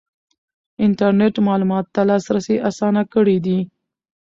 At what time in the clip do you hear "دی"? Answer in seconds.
3.45-3.59